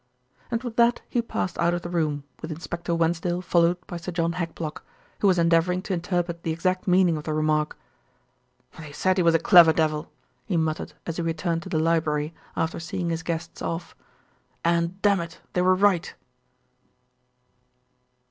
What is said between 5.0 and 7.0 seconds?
who was endeavouring to interpret the exact